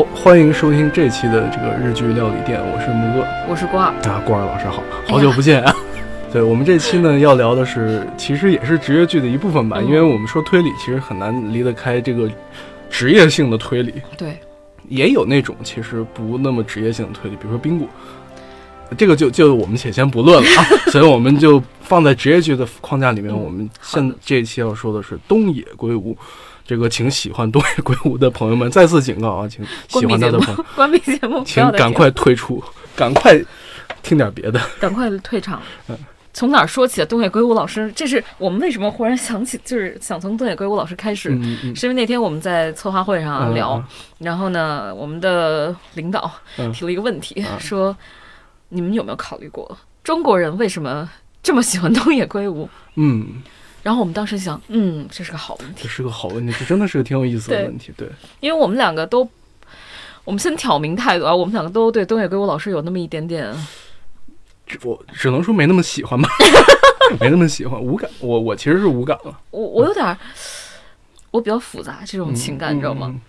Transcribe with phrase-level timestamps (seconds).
[0.00, 3.26] 好，欢迎收听这期的这个日剧料理店，我是木哥。
[3.46, 3.88] 我是瓜。
[3.88, 5.76] 儿，啊，郭二老师好，好久不见啊。
[6.32, 9.86] 对我们这期呢要聊的是，其实也是职业剧的一部分吧，嗯。
[9.86, 12.30] 因为我们说推理，其实很难离得开这个
[12.88, 14.38] 职业性的推理，对，
[14.88, 17.86] 也有那种其实不那么职业性的推理，比如说冰谷。
[18.96, 23.30] 这个就就我们且先不论了啊， 所以我们就放在职业剧的框架里面。
[23.30, 26.16] 嗯我们现这一期要说的是东野圭吾，
[26.66, 32.62] 这个请喜欢东野圭吾的朋友们再次警告啊，请喜欢他的朋友，， 关闭节目，请赶快退出，
[32.94, 33.38] 赶快
[34.02, 34.60] 听点别的。
[34.80, 35.96] 赶快退场嗯。
[36.32, 37.04] 从哪儿说起啊？
[37.06, 43.84] 东野圭吾老师，这是我们为什么忽然想起，就是想从东野圭吾老师开始，嗯嗯是因为那天我们在策划会上聊，嗯
[44.18, 47.94] 然后呢，我们的领导嗯提了一个问题，嗯说
[48.68, 51.10] 你们有没有考虑过中国人为什么
[51.42, 52.68] 这么喜欢东野圭吾？
[52.94, 53.42] 嗯，
[53.82, 57.92] 然后我们当时想，嗯，这是个好问题这，是个好问题，这真的是个挺有意思的对问题。
[57.96, 58.08] 对，
[58.40, 59.28] 因为我们两个都，
[60.24, 63.52] 我们先挑明态度啊，我们两个都对东野圭吾老师有那么一点点
[64.66, 66.28] 只我只能说没那么喜欢吧，
[67.18, 68.08] 没那么喜欢，无感。
[68.20, 70.16] 我我其实是无感了，我我有点儿，
[71.30, 73.06] 我比较复杂这种情感，嗯你知道吗？
[73.08, 73.20] 嗯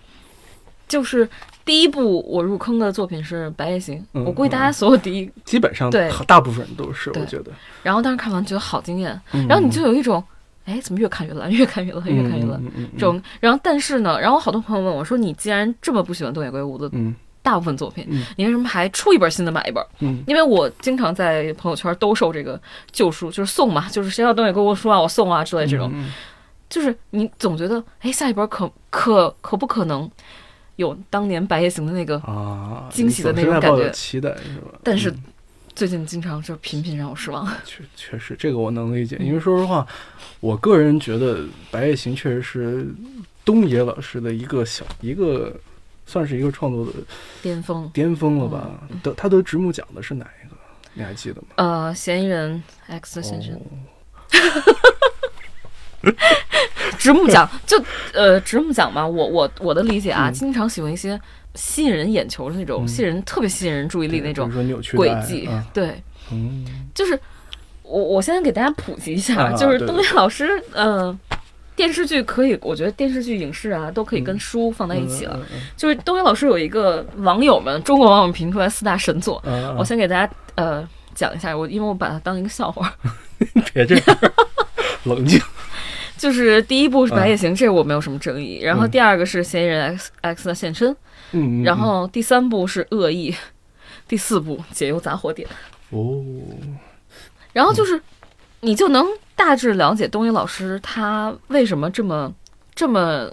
[0.88, 1.26] 就是
[1.64, 7.50] 第一部我入坑的作品是《白夜行》，嗯我估计大家所有第一，基本上对大部分人都是，我觉得。
[7.82, 10.22] 然后当时看完觉得好惊艳，嗯然后你就有一种，
[10.64, 12.60] 哎，怎么越看越烂，越看越烂，越看越烂。
[12.60, 25.90] 嗯嗯嗯嗯这种，然后但是呢，然后好多朋友问我说：“你既然这么不喜欢东野圭吾的嗯大部分作品，嗯你为什么还出一本新的买一本？”嗯因为我经常在朋友圈兜售这个旧书，就是送嘛，就是谁要东野圭吾书啊，我送啊之类这种。
[25.92, 26.10] 嗯
[26.70, 30.10] 就是你总觉得，哎，下一本可可可不可能
[30.76, 32.16] 有当年《白夜行》的那个？
[32.20, 34.78] 啊，惊喜的那种感觉期待是吧？
[34.82, 35.22] 但是嗯
[35.74, 37.46] 最近经常就频频让我失望。
[37.64, 39.86] 确确实这个我能理解，嗯因为说实话，
[40.40, 41.38] 我个人觉得
[41.70, 42.86] 《白夜行》确实是
[43.44, 45.54] 东野老师的一个小一个，
[46.06, 46.92] 算是一个创作的
[47.42, 48.70] 巅峰，巅峰了吧？
[48.90, 50.56] 嗯得他得直木奖的是哪一个？
[50.94, 51.48] 你还记得吗？
[51.56, 53.60] 呃，嫌疑人 X 的先生，哦
[56.98, 57.82] 直木奖就
[58.12, 61.18] 呃直木奖嘛，我我我的理解啊，嗯经常喜欢一些
[61.54, 62.88] 吸引人眼球的那种，嗯。
[62.88, 64.50] 吸引人特别吸引人注意力那种
[64.94, 66.64] 轨迹啊，对，嗯。
[66.94, 67.18] 就是
[67.82, 71.16] 我我先给大家普及一下，啊 就是东野老师，呃，
[71.76, 74.38] 电视剧可以，我觉得电视剧、影视啊都可以跟嗯。
[74.38, 75.36] 书放在一起了。
[75.40, 82.92] 嗯嗯就是东野老师有一个网友们，中国网友们评出来四大神作，嗯嗯我先给大家呃讲一下，我因为我把它当一个笑话，
[83.74, 84.04] 别这样，
[85.04, 85.40] 冷静。
[86.16, 88.90] 就是第一部是《白夜行》，这个我没有什么争议，然后嗯。
[88.90, 90.96] 第二个是嫌疑人 X X 的现身，
[91.64, 93.34] 然后第三部是恶意，
[94.06, 95.48] 第四部解忧杂货店。
[95.90, 96.22] 哦，
[97.52, 98.00] 然后就是，
[98.60, 99.06] 你就能
[99.36, 102.32] 大致了解东野老师他为什么这么
[102.74, 103.30] 这么，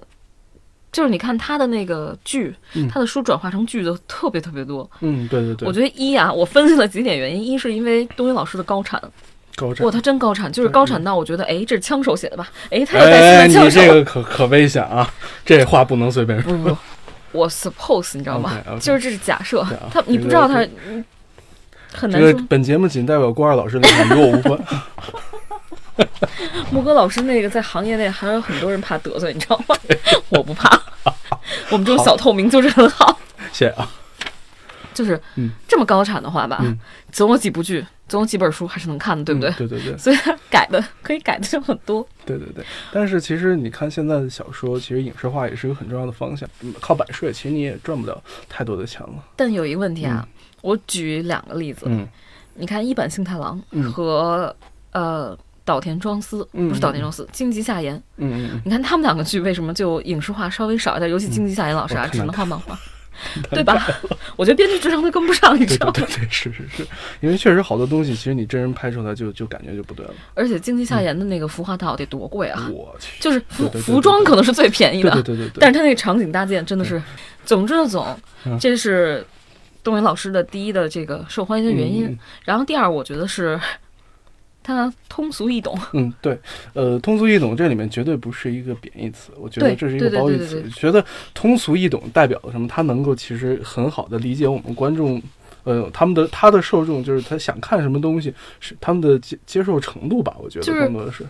[0.91, 4.89] 就是你看他的那个剧，嗯他的书转化成剧的特别特别多。
[5.01, 9.01] 嗯，对对对，我觉得一啊，我分析了几点原因，一是因为东野老师的高产，
[9.55, 9.91] 高产哇，。
[9.91, 12.49] 他真高产，就是高产到我觉得，哎，这是枪手写的吧？
[12.71, 13.79] 哎，他又带枪手。
[13.79, 15.09] 这个可可危险啊！
[15.45, 16.51] 这话不能随便说。
[16.51, 16.77] 不不不，
[17.31, 21.03] 我 suppose 你知道吗就是这是假设啊，他你不知道他嗯
[21.93, 22.31] 很难说。
[22.31, 24.59] 这个本节目仅代表郭二老师立场，与我无关。
[26.71, 29.75] 木哥老师那个在行业内还有很多人怕得罪，你知道吗？
[30.29, 30.81] 我不怕，
[31.69, 33.19] 我们这种小透明就是很好。
[33.51, 33.89] 谢谢啊。
[34.99, 36.77] 就是嗯这么高产的话吧，嗯
[37.09, 39.49] 总有几部剧，总有几本书还是能看的，对不对？
[39.51, 42.05] 嗯对对对所以他改的可以改的就很多。
[42.25, 42.65] 对对对。
[42.91, 46.49] 但是其实你看现在的小说，其实影视化也是一个很重要的方向。
[46.59, 49.23] 嗯靠版税，其实你也赚不了太多的钱了。
[49.37, 50.27] 但有一个问题啊，
[50.61, 52.05] 我举两个例子，嗯
[52.55, 54.53] 你看一坂幸太郎嗯和、
[54.91, 57.95] 呃岛田庄司，嗯不是岛田庄司，荆棘夏言。
[58.17, 61.07] 嗯嗯你看他们两个剧为什么就影视化稍微少一点？
[61.11, 62.75] 尤其荆棘夏言老师啊，只能画漫画，
[63.51, 63.85] 对吧？
[64.35, 65.93] 我觉得编剧智商都跟不上，你知道吗？
[65.93, 66.87] 对对对对，是是是，
[67.21, 70.13] 因为确实好多东西，其实你真人拍出来就就感觉就不对了。
[70.33, 72.69] 而且经济下言的那个服化道得多贵啊！
[72.71, 77.01] 我去，就是服服装可能是最便宜的，对对对但是他那个场景搭建真的是，
[77.45, 79.25] 总之的总嗯，这是
[79.83, 82.05] 东野老师的第一的这个受欢迎的原因。
[82.05, 83.59] 嗯然后第二，我觉得是
[84.75, 86.37] 他通俗易懂，嗯，对，
[86.73, 90.71] 呃，通俗易懂这里面绝对不是一个贬义词，我觉得这是一个褒义词对对对。
[90.71, 92.67] 觉得通俗易懂代表了什么？
[92.67, 95.21] 它能够其实很好的理解我们观众，
[95.63, 100.35] 呃，他们的他的受众就是他想看什么东西，是他们的接接受程度吧？
[100.39, 101.25] 我觉得就是更多的是，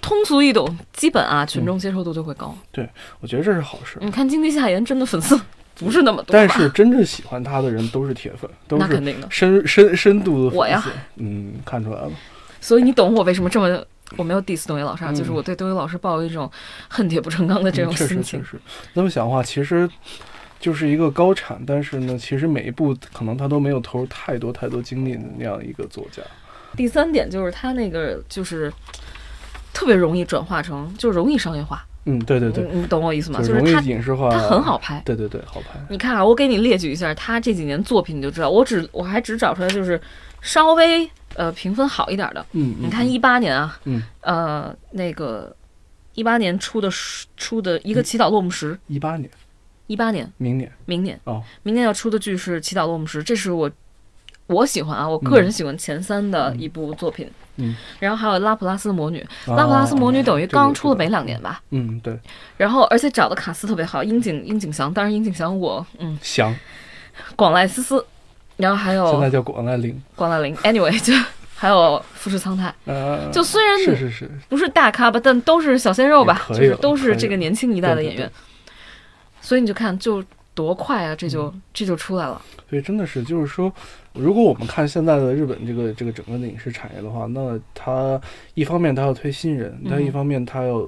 [0.00, 2.56] 通俗易懂，基本啊群众接受度就会高。
[2.70, 2.88] 对
[3.20, 3.98] 我觉得这是好事。
[4.00, 5.38] 你看荆棘夏言真的粉丝
[5.74, 9.26] 不是那么多，但是真正喜欢他的人都是铁粉，都是那肯定的。
[9.30, 10.56] 深深深度的粉丝。
[10.56, 10.82] 我呀
[11.16, 12.10] 嗯，看出来了。
[12.66, 13.84] 所以你懂我为什么这么。
[14.16, 16.48] 我没有 diss 东野老师啊，嗯就是我对东野老师抱有一种
[16.88, 18.46] 恨铁不成钢的这种嗯确实心情确。
[18.46, 18.60] 实。
[18.92, 19.88] 那么想的话，其实
[20.60, 26.22] 就是一个高产，但是呢，其实每一部可能他都没有投入太多太多精力的那样一个作家。
[26.76, 28.72] 第三点就是他那个就是
[29.72, 31.84] 特别容易转化成，就是容易商业化。
[32.04, 33.42] 嗯，对对对，你你懂我意思吗？
[33.42, 35.02] 就容易就是他影视化，他很好拍。
[35.04, 35.80] 对对对，好拍。
[35.88, 38.48] 你看啊，我给你列举一下他这几年作品，你就知道。
[38.48, 40.00] 我只我还只找出来就是
[40.46, 42.46] 稍微呃评分好一点的。
[42.52, 45.54] 嗯，你看一八年啊，嗯，呃，那个
[46.14, 49.28] 一八年出的书出的一个《祈祷落幕时》，一八年，
[49.88, 50.32] 一八年。
[50.36, 50.72] 明年。
[50.84, 51.20] 明年。
[51.24, 53.68] 哦，明年要出的剧是《祈祷落幕时》，这是我
[54.46, 57.28] 我喜欢啊，我个人喜欢前三的一部作品。
[57.56, 59.18] 嗯，然后还有《拉普拉斯魔女》，
[59.50, 61.60] 哦拉普拉斯魔女》等于刚出了没两年吧。
[61.70, 62.18] 嗯，对，
[62.58, 66.54] 然后而且找的卡斯特别好，樱井樱井翔，当然樱井翔我嗯，翔，
[67.34, 68.04] 广濑丝丝，
[68.56, 70.02] 然后还有现在叫广濑铃。
[70.14, 71.12] 广濑铃，anyway 就
[71.54, 78.32] 还有富士苍太，呃，就虽然是是是，不是大咖吧，但都是小鲜肉吧，就是都是这个年轻一代的对对演员，
[79.40, 80.22] 所以你就看就
[80.54, 82.40] 多快啊，这就、这就出来了。
[82.68, 83.72] 所以真的是，就是说，
[84.12, 88.20] 如果我们看现在的日本这个这个整个的影视产业的话，那它
[88.54, 90.86] 一方面它要推新人，但一嗯方面它要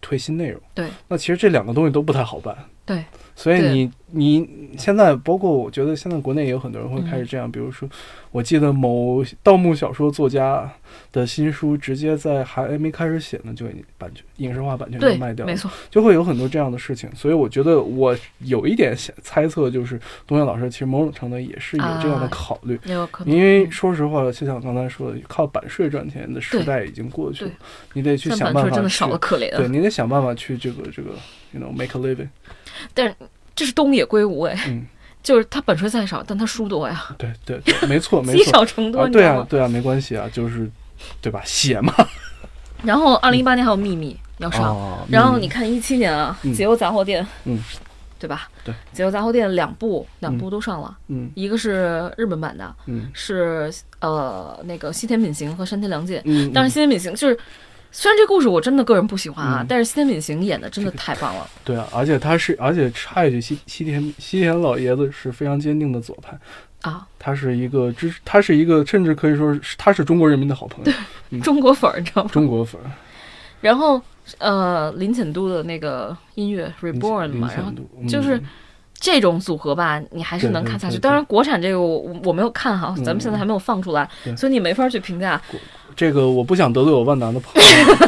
[0.00, 0.60] 推新内容。
[0.74, 2.56] 对，那其实这两个东西都不太好办。
[2.84, 3.04] 对，
[3.38, 4.48] 所以你你
[4.78, 7.86] 现在包括我觉得现在国内也有很多人会开始嗯这样，比如说，
[8.30, 10.68] 我记得某盗墓小说作家
[11.12, 15.56] 的新书，直接在还没开始写呢，就已经版权影视化版权就卖，掉了没。
[15.56, 22.80] 错，就会有很多这样的事情，所以我觉得我有一点想猜测，就是东岳老师其实某种程度也是有这样的啊考虑。
[23.26, 27.50] 因为嗯说实话，就像刚才说的，靠版税赚钱的时代已经过去了，
[27.92, 31.10] 你得去想办法去，真的少的可怜啊，对你得想办法去这个这个
[31.52, 32.28] ，you know make a living，
[32.94, 33.14] 但是
[33.54, 34.86] 这是东野圭吾哎，嗯，
[35.22, 39.24] 就是他本税再少，但他书多呀，对对对，没错 没错积错，少成多，啊对？
[39.24, 40.70] 啊对啊，没关系啊，就是
[41.20, 41.92] 对吧，写嘛，
[42.84, 46.52] 然后二零一八年还有秘密要上，哦然后嗯你看一七年啊，嗯。
[46.52, 47.58] 解忧杂货店，嗯，
[48.18, 48.48] 对吧？
[48.64, 51.30] 对，解忧杂货店两部两部都上了，嗯。
[51.34, 53.10] 一个是日本版的，嗯。
[53.14, 57.38] 是呃那个西田敏行和山田凉介，嗯，但是西田敏行就是。
[57.98, 61.48] 虽然这故事我真的个人不喜欢啊，嗯但是西田敏行演的真的太棒了。
[61.64, 66.38] 对啊，而且他是，而且插一句，西西田西田老爷子是非常坚定的左派。
[66.82, 70.92] 啊，他是一个支，他是一个，甚至可以说是他是中国人民的好朋友，
[71.30, 72.28] 嗯中国粉儿，你知道吗？
[72.30, 72.84] 中国粉儿。
[73.62, 73.98] 然后
[74.36, 77.72] 呃，林浅都的那个音乐 Reborn 嘛，然后
[78.06, 78.38] 就是
[78.92, 80.96] 这种组合吧，你还是对对能看下去。
[80.96, 84.06] 对对当然，国产这个我我我没有看哈，嗯咱们现在还没有放出来，
[84.36, 85.40] 所以你没法去评价。
[85.96, 87.54] 这个我不想得罪我万达的朋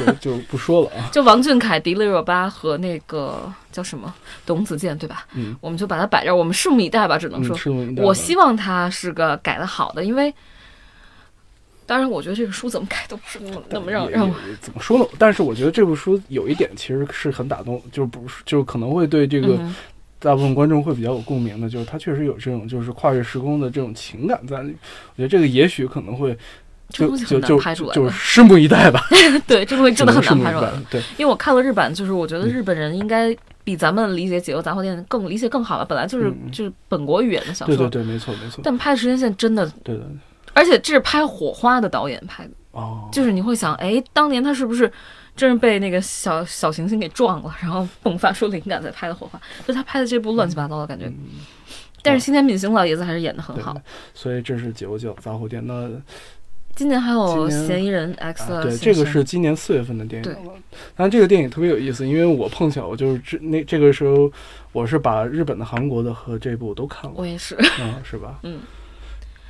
[0.06, 1.08] 友， 就就不说了啊。
[1.10, 4.14] 就王俊凯、迪丽热巴和那个叫什么
[4.44, 5.26] 董子健，对吧？
[5.34, 7.56] 嗯，我们就把它摆这儿，我们拭目以待吧，只能嗯，说。
[7.56, 10.32] 拭目以待我希望它是个改的好的，因为
[11.86, 15.06] 当然，我觉得这个书怎么改都不是那么那么让让我怎么说呢？
[15.16, 19.74] 但是我觉得这部书有一点其实是很打动，就是不是就是可能会对这个嗯
[20.18, 24.76] 大部分观众会比较有共鸣的，就是它确实有这种就是跨越时空的这种情感在里。
[25.14, 26.36] 我觉得这个也许可能会
[26.90, 28.10] 这就就就东西很难拍出来就的。
[28.10, 29.02] 拭目以待吧，
[29.46, 30.72] 对，这东西真的很难拍出来。
[30.90, 35.84] 对，因为我看了日版，就是我觉得嗯日本人应该比咱们理解《解忧杂货店》更理解更好吧。
[35.88, 40.06] 本来就是、嗯就是本国语言的小说，对对对，没错没错，但拍的时间线真的，对的。
[40.54, 44.90] 而且这是拍《火花》的导演拍的，哦，就是你会想，哎，当年他是不是
[45.36, 49.38] 真是被那个小小行星给撞了，然后迸发出灵感才拍的《火花》？
[49.68, 51.04] 就他拍的这部乱七八糟的感觉。
[51.06, 51.14] 嗯
[52.00, 53.76] 但是新田敏行老爷子还是演的很好。
[54.14, 55.60] 所以这是解忧角杂货店。
[55.66, 55.90] 那
[56.78, 60.30] 今年还有嫌疑人 X 啊，对，这个是今年四月份的电影。
[60.30, 60.52] 了。
[60.94, 64.30] 但这个电影特别有意思，因为我碰巧就是这那这个时候，
[64.70, 68.38] 我是把日本的、韩国的和这部都看了，我也是，嗯，是吧？
[68.44, 68.60] 嗯，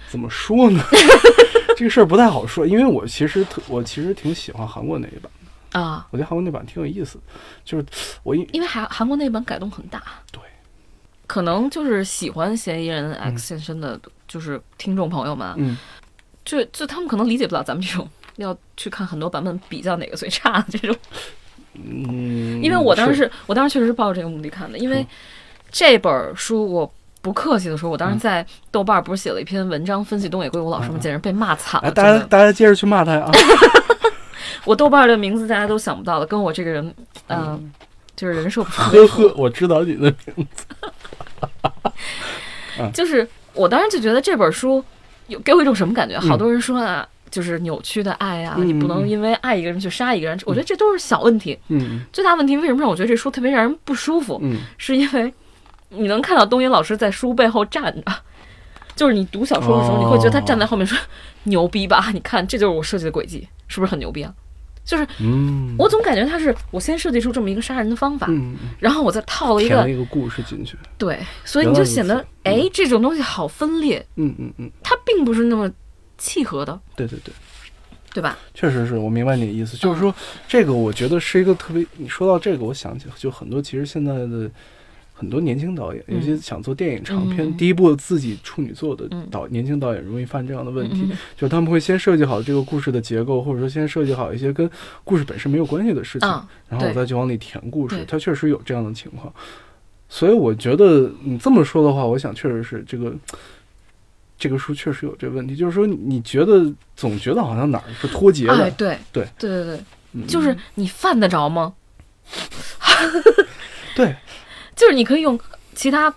[0.08, 0.82] 怎么说呢？
[1.76, 5.30] 这个事儿不太好说，因为我其实特我其实挺喜欢韩国那一版
[5.70, 7.24] 的，啊，我觉得韩国那版挺有意思的，
[7.62, 7.84] 就是
[8.22, 10.40] 我因因为韩韩国那版改动很大，对，
[11.26, 15.76] 可能就是喜欢嫌疑人 X 现身的，就是听众朋友们，嗯
[16.48, 20.96] 就就他们可能理解不了咱们这种要去看很多版本比较哪个最差的这种，
[21.74, 25.06] 嗯，因为我当时是是我当时确实是抱着这个目的看的，因为嗯
[25.70, 26.90] 这本书我。
[27.20, 30.94] 不客气的说，我当时嗯在豆瓣儿不是写了一篇文章分析东野圭吾老师吗？
[30.98, 31.92] 嗯简直被骂惨哎，了。
[31.92, 33.32] 大家大家接着去骂他呀啊！
[34.64, 36.94] 我豆瓣儿的名字大家都想不到了，跟我这个人，
[37.26, 37.72] 嗯、
[38.14, 40.64] 就是人设不符呵呵，我知道你的名字
[42.94, 44.82] 就是我当时就觉得这本书
[45.28, 46.18] 有给我一种什么感觉？
[46.18, 50.38] 嗯好多人说啊，就是扭曲的爱啊，嗯你不能因为爱一个人去杀一个人。
[50.44, 54.38] 我觉得这都是小问题，嗯最大问题为什么让我觉得这书特别让人不舒服？
[54.42, 55.32] 嗯是因为
[55.90, 58.12] 你能看到东野老师在书背后站着。
[58.96, 60.98] 就是你读小说的时候，哦你会觉得他站在后面说
[61.44, 62.10] ：“牛逼吧？
[62.12, 64.34] 你看，这就是我设计的轨迹，是不是很牛逼啊？”
[64.88, 75.70] 就是嗯，我总感觉他是我先设计出这么一个杀人的方法，嗯嗯然后我再套了一个一个故事进去，对，所以你就显得原来如此哎，这种东西好分裂，嗯嗯嗯，它并不是那么
[76.16, 77.34] 契合的，对对对。
[78.14, 78.36] 对吧？
[78.54, 80.12] 确实是我明白你的意思，嗯就是说
[80.48, 81.86] 这个，我觉得是一个特别。
[81.98, 84.50] 你说到这个，我想起就很多，其实现在的
[85.18, 86.16] 很多年轻导演，嗯。
[86.16, 87.56] 尤其想做电影长片，嗯。
[87.56, 89.26] 第一部自己处女作的嗯。
[89.30, 94.70] 导年轻导演容易犯这样的问题，就是他们会先设计好这个故事的结构，或者说先设计好一些跟
[95.02, 98.04] 故事本身没有关系的事情，啊然后我再去往里填故事对。
[98.04, 99.32] 它确实有这样的情况，
[100.08, 103.12] 所以我觉得你这么说的话，我想确实是这个。
[104.40, 109.26] 这个书确实有这个问题，就是说，你觉得总觉得好像哪儿是脱节的，哎，对对。
[109.36, 109.80] 对对对，
[110.12, 110.24] 嗯。
[110.28, 111.74] 就是你犯得着吗？
[113.96, 114.14] 对，
[114.78, 115.38] 就是你可以用
[115.74, 116.14] 其他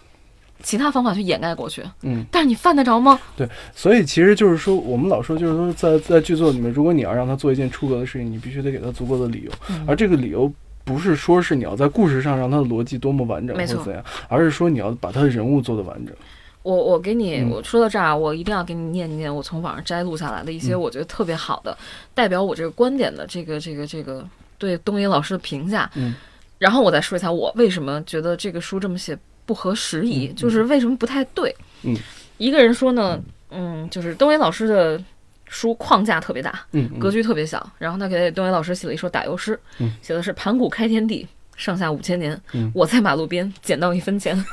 [0.64, 3.20] 其他方法去掩盖过去，嗯，但是你犯得着吗？
[3.36, 10.52] 对所以其实就是说，我们老说就是说在，在剧作里面，如果你要让他做一件出格的事情，你必须得给他足够的理由，嗯而这个理由
[10.86, 16.16] 不是说是你要在故事上让他的逻辑多么完整或者怎样，而是说你要把他的人物做得完整。
[16.62, 21.76] 我我给你，嗯我说到这儿啊，我一定要给你念一念我从网上摘录下来的一些嗯我觉得特别好的，
[22.14, 24.24] 代表我这个观点的这个这个这个
[24.60, 25.90] 对东野老师的评价。
[25.96, 26.14] 嗯，
[26.62, 31.56] 然后我再说一下我为什么觉得这个书这么写不合时宜，就是为什么不太对。
[31.82, 31.98] 嗯，
[32.38, 35.04] 一个人说呢，嗯，就是东野老师的
[35.48, 37.00] 书框架特别大，嗯，嗯。
[37.00, 39.92] 格局特别小，然后他给东野老师写了一首打油诗，嗯。
[40.04, 41.28] 写的是盘古开天地，
[41.58, 42.72] 上下五千年，嗯。
[42.76, 44.46] 我在马路边捡到一分钱。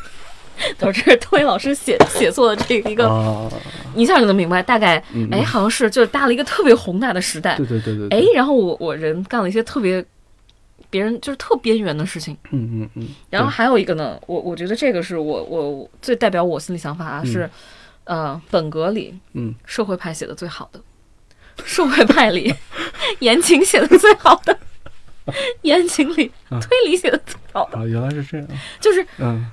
[0.77, 3.49] 导致东野老师写写作的这个一个，
[3.95, 10.05] 一下就能明白，大概嗯，哎，好像是就是搭了一个特别宏大的时代对，对对对，哎，，然后我我人干了一些特别
[10.91, 17.27] 别人就是特边缘的事情，嗯嗯嗯，然后还有一个呢，我我觉得这个是我我最代表我心里想法啊，嗯。
[17.27, 17.51] 是
[18.05, 19.55] 呃本格里嗯。
[19.67, 20.81] 社会派写的最好的，
[21.65, 22.55] 社会派里
[23.21, 24.59] 言情写的最好的，
[25.63, 26.59] 言情里啊。
[26.61, 28.49] 推理写的最好的，啊，原来是这样，
[28.81, 29.47] 就是嗯。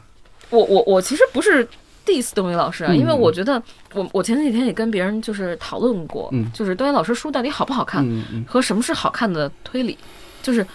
[0.51, 1.67] 我我我其实不是
[2.05, 3.61] diss 东野老师啊，嗯因为我觉得
[3.93, 6.49] 我我前几天也跟别人就是讨论过，嗯。
[6.53, 8.45] 就是东野老师书到底好不好看，嗯嗯。
[8.47, 9.97] 和什么是好看的推理，
[10.43, 10.65] 就是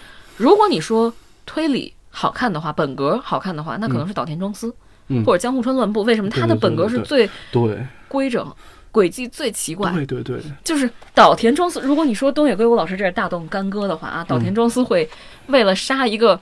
[0.41, 1.13] 如果你说
[1.45, 4.73] 推理好看的话，本格好看的话，那可能是岛田庄司、
[5.07, 6.01] 嗯，或者江户川乱步。
[6.01, 8.51] 为什么他的本格是最对规整、
[8.91, 9.91] 轨迹最奇怪？
[9.91, 11.79] 对对对，就是岛田庄司。
[11.81, 15.07] 如果你说东野圭吾老师这是大动干戈的话啊，岛田庄司会
[15.45, 16.39] 为了杀一个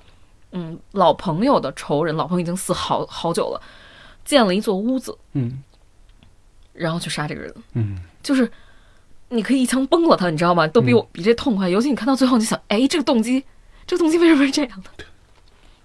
[0.53, 3.61] 嗯老朋友的仇人，老朋友已经死好好久了，
[4.23, 5.61] 建了一座屋子，嗯
[6.73, 7.53] 然后去杀这个人。
[7.73, 8.49] 嗯就是
[9.29, 10.65] 你可以一枪崩了他，你知道吗？
[10.67, 11.69] 都比我、比这痛快。
[11.69, 13.43] 尤其你看到最后，你就想，哎，这个动机，
[13.89, 15.03] 这个动机为什么是这样的？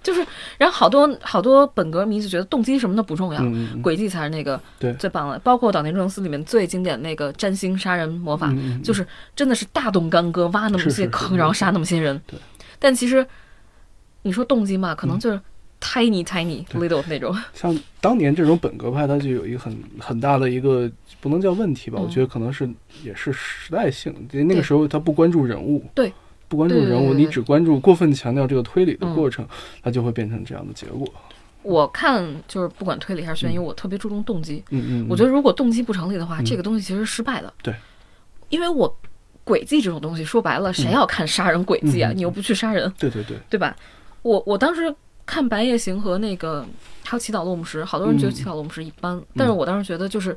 [0.03, 0.21] 就是，
[0.59, 3.43] 然后好多好多本格迷就觉得动机什么的不重要，
[3.81, 4.61] 轨迹才是那个
[4.99, 5.39] 最棒的。
[5.39, 12.21] 包括岛田庄司里面最经典那个占星杀人魔法，就是真的是大动干戈，挖那么是是是些坑，是然后杀那么些人。
[12.27, 12.39] 对，
[12.79, 13.27] 但其实
[14.21, 15.41] 你说动机嘛，可能就是
[15.81, 17.35] tiny tiny little 那种。
[17.55, 20.91] 像当年这种本格派，它就有一个很很大的一个
[21.23, 22.69] 不能叫问题吧，嗯我觉得可能是
[23.03, 24.15] 也是时代性。
[24.31, 26.13] 那个时候他不关注人物，对，
[26.55, 29.45] 不关注人物，你只关注过分强调这个推理的嗯过程，
[29.83, 31.07] 它就会变成这样的结果。
[31.63, 34.63] 我看就是不管推理还是悬疑，我特别注重动机。
[34.71, 37.53] 嗯嗯，我觉得如果动机不成立的话，嗯这个东西其实是失败的。
[37.63, 37.75] 对，
[38.51, 38.97] 因为我
[39.43, 42.13] 轨迹这种东西，说白了，谁要看杀人轨迹啊？
[42.15, 43.75] 你又不去杀人，对对对，对吧？
[44.23, 44.95] 我我当时
[45.27, 46.65] 看《白夜行》和那个
[47.03, 50.37] 还有《祈祷落幕时》，好多人觉得《嗯祈祷落幕时》一般，但是我当时觉得就是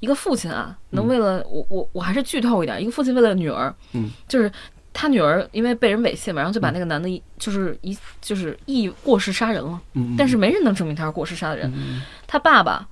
[0.00, 4.50] 一个父亲啊，能为了我我我还是剧透一点，一个父亲为了女儿，嗯，就是。
[4.96, 9.78] 他女儿因为被人猥亵嘛，然后就把那个男的一就是一就是一过失杀人了，
[10.16, 11.70] 但是没人能证明他是过失杀的人。
[11.76, 12.88] 嗯他爸爸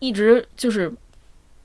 [0.00, 0.92] 一直就是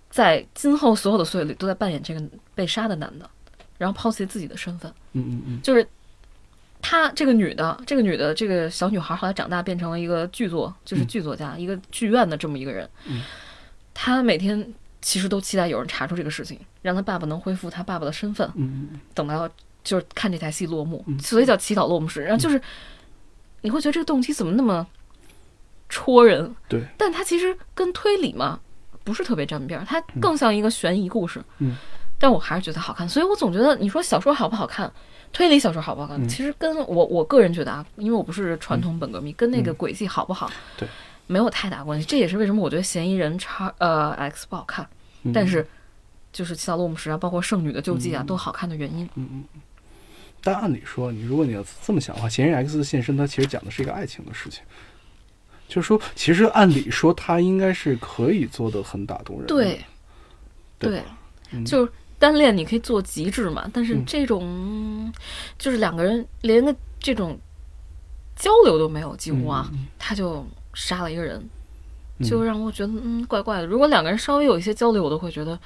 [0.09, 2.21] 在今后所有的岁月里都在扮演这个
[2.53, 3.29] 被杀的男的，
[3.77, 5.61] 然后抛弃自己的身份，嗯嗯嗯。
[5.61, 5.85] 就是
[6.81, 11.07] 他这个女的，这个女的这个小女孩后来长大变成了一个剧作，就是嗯。
[11.07, 12.89] 剧作家，一个剧院的这么一个人。
[13.05, 13.21] 嗯。
[13.93, 14.73] 她每天
[15.05, 18.89] 其实都期待有人查出这个事情，让他爸爸能恢复他爸爸的身份，嗯。
[18.91, 19.47] 嗯等到
[19.83, 21.19] 就是看这台戏落幕，嗯。
[21.19, 22.23] 所以叫祈祷落幕式。
[22.23, 22.59] 然后就是
[23.61, 24.85] 你会觉得这个动机怎么那么
[25.89, 26.55] 戳人？
[26.67, 28.59] 对，但它其实跟推理嘛
[29.03, 31.39] 不是特别沾边儿，它更像一个悬疑故事。
[31.59, 31.77] 嗯，
[32.17, 34.91] 但我还是觉得好看，所以我总觉得你说小说好不好看，
[35.31, 36.27] 推理小说好不好看，嗯。
[36.27, 40.89] 其实跟我我个人觉得啊，因为我不是传统本格迷，跟那个轨迹好不好，对，
[41.27, 42.05] 没有太大关系。
[42.05, 44.87] 这也是为什么我觉得嫌疑人叉呃 X 不好看，
[45.23, 45.65] 嗯，但是
[46.31, 49.09] 就是祈祷落幕时啊，包括圣女的救济啊，都好看的原因。
[49.15, 49.43] 嗯嗯。
[50.41, 54.61] 但按理说，你如果你要这么想的话，嫌疑人 X 的现身，它其实讲的是一个爱情的事情。
[55.67, 59.55] 就是说，其实按理说，他应该是可以做的很打动人的。
[59.55, 59.83] 对，
[60.77, 61.03] 对
[61.65, 65.11] 就是单恋你可以做极致嘛，但是嗯这种、
[65.57, 67.35] 就是两个人连个这种
[68.35, 71.41] 交流都没有，几乎啊，嗯他就杀了一个人，
[72.19, 73.65] 嗯就让我觉得嗯怪怪的。
[73.65, 75.57] 如果两个人稍微有一些交流，我都会觉得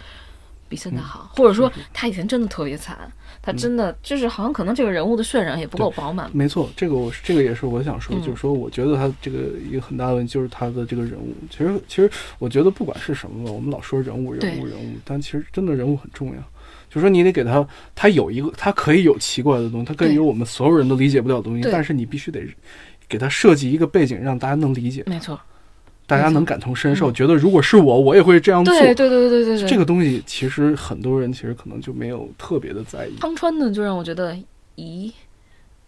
[0.69, 3.11] 比现嗯在好，或者说他以前真的特别惨，
[3.41, 6.29] 他真的就是好像可能这个人物的渲染也不够饱满。
[6.31, 9.39] 没错，这个我这个也是我想说，嗯就是说，我觉得他这个
[9.69, 11.33] 一个很大的问题就是他的这个人物。
[11.49, 16.43] 其实，其实我觉得不管是什么吧，我们老说人物、人物、人物，但其实真的人物很重要。
[16.87, 22.41] 就是说，你得给他，他有一个，他可以有奇怪的东西，他可以有我们所有人都理解不了的东西，但是你必须得
[23.09, 25.37] 给他设计一个背景，让大家能理解，没错，
[26.05, 28.71] 大家能感同身受，嗯觉得如果是我，我也会这样做。
[28.75, 33.15] 对对对对对对，这个东西其实很多人其实可能就没有特别的在意。
[33.19, 34.37] 汤川呢，就让我觉得，
[34.75, 35.11] 咦，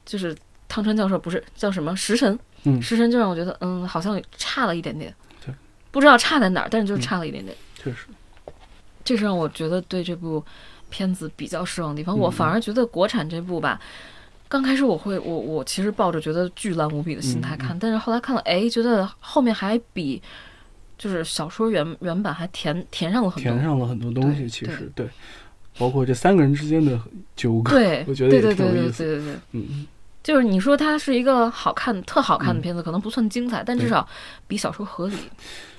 [0.03, 0.35] 就是
[0.67, 5.13] 汤川教授不是叫什么食神，嗯食神就让我觉得，嗯，好像差了一点点，
[5.45, 5.53] 对，
[5.91, 8.07] 不知道差在哪儿，但是就是差了一点点，确实，
[9.03, 10.43] 这是让我觉得对这部
[10.89, 12.17] 片子比较失望的地方。
[12.17, 13.79] 嗯我反而觉得国产这部吧。
[14.51, 20.21] 刚开始我会我我其实抱着觉得巨烂无比的心态看，嗯但是后来看了，哎，觉得后面还比
[20.97, 23.49] 就是小说原原版还填填上了很多。
[23.53, 25.07] 填上了很多东西，其实对，
[25.77, 26.99] 包括这三个人之间的
[27.33, 29.87] 纠葛，对，我觉得也对对对对挺有意思对对对，嗯，
[30.21, 34.05] 就是你说它是一个好看、特好看的嗯片子，可能不算精彩，但至少
[34.49, 35.15] 比小说合理。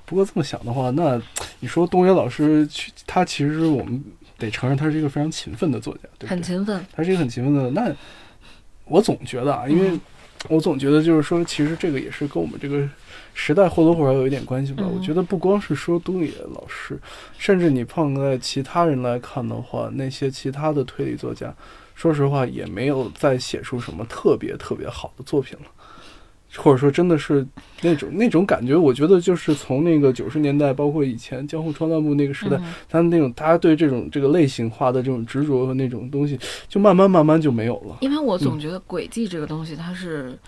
[0.07, 1.21] 不过这么想的话，那
[1.61, 4.03] 你说东野老师去，他其实我们
[4.39, 6.31] 得承认他是一个非常勤奋的作家，对不对？
[6.31, 7.71] 很勤奋，他是一个很勤奋的。
[7.71, 7.95] 那
[8.93, 10.01] 我总觉得啊，因为嗯
[10.49, 12.87] 我总觉得就是说，其实这个也是跟我们这个
[13.33, 14.83] 时代或多或少有一点关系吧。
[14.85, 17.01] 嗯我觉得不光是说东野老师，
[17.39, 21.55] 甚至你放在其他人来看的话，那些其他的推理作家，
[21.95, 25.67] 说实话也没有再写出什么特别特别好的作品了。
[26.57, 27.47] 或者说，真的是
[27.81, 32.75] 那种那种感觉，我觉得就是从那个九十年代，包括以前江户川乱步那个时代，嗯。
[32.89, 40.39] 他那种大家对这种这个类型化的这种执着和那种东西，就慢慢慢慢就没有了，因为我总觉得轨迹这个东西它是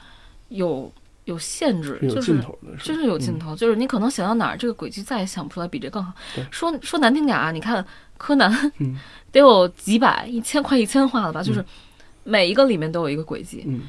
[0.48, 0.92] 有
[1.24, 3.50] 有限制，有就是尽头的，真是有尽头。
[3.50, 6.12] 头，就是你可能想到哪儿，这个轨迹再也想不出来比这更好。
[6.50, 7.84] 说说难听点啊，你看
[8.18, 8.96] 柯南嗯。
[9.32, 11.64] 得有几百、一千快一千话了吧，就是嗯。
[12.26, 13.82] 每一个里面都有一个轨迹，嗯，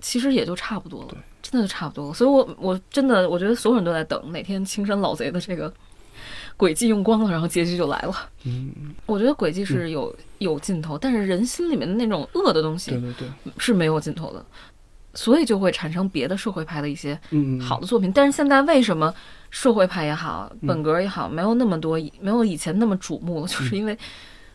[0.00, 1.08] 其实也就差不多了，
[1.42, 2.14] 真的就差不多了。
[2.14, 5.72] 所以我我真的我觉得所有人都在等哪天青山老贼的这个
[6.56, 8.14] 轨迹用光了，然后结局就来了。
[8.44, 14.44] 嗯，我觉得轨迹是有、有尽头，但是人心里面的那种恶的东西对对，是没有尽头的，
[15.14, 17.18] 所以就会产生别的社会派的一些
[17.60, 18.12] 好的作品。
[18.12, 19.12] 但是现在为什么
[19.50, 23.46] 社会派也好，嗯本格也好，没有那么多，没有以前那么瞩目了？
[23.46, 23.96] 嗯就是因为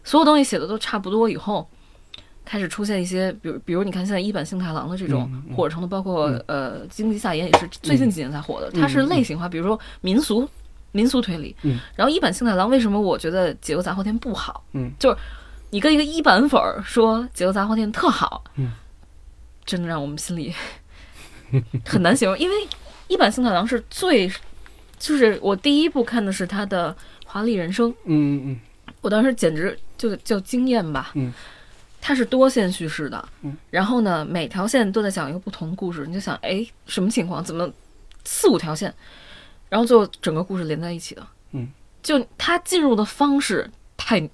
[0.03, 1.69] 所有东西写的都差不多以后。
[2.45, 5.55] 开始出现一些，比如比如你看现在一版幸太郎的这种嗯嗯。
[5.55, 6.43] 火成的，包括、嗯。
[6.47, 9.07] 呃荆棘下言也是最近几年才火的，它是嗯。
[9.07, 10.47] 嗯类型化，比如说民俗
[10.91, 11.55] 民俗推理。
[11.63, 11.79] 嗯。
[11.95, 14.63] 然后一版幸太郎为什么我觉得解忧杂货店不好？
[14.73, 15.17] 嗯，就是
[15.69, 18.71] 你跟一个一版粉儿说解忧杂货店特好，嗯，
[19.65, 20.53] 真的让我们心里
[21.85, 22.55] 很难形容，因为
[23.07, 24.27] 一版幸太郎是最，
[24.99, 26.91] 就是我第一部看的是他的
[27.25, 28.59] 《华丽人生》，嗯嗯。
[29.01, 31.11] 我当时简直就叫惊艳吧。
[31.15, 31.33] 嗯，
[32.05, 37.41] 它是多线叙事的，嗯，然后呢，每条线都在讲一个不同故事，你就想，哎，什么情况？
[37.41, 37.71] 怎么
[38.25, 38.93] 四五条线，
[39.69, 41.25] 然后最后整个故事连在一起的？
[41.53, 41.69] 嗯，
[42.01, 44.29] 就它进入的方式太。